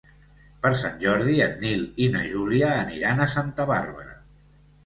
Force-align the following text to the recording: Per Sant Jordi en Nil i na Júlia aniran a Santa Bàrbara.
Per 0.63 0.71
Sant 0.79 0.95
Jordi 1.03 1.35
en 1.47 1.53
Nil 1.65 1.83
i 2.05 2.09
na 2.15 2.23
Júlia 2.31 2.73
aniran 2.87 3.25
a 3.27 3.29
Santa 3.37 3.69
Bàrbara. 3.75 4.19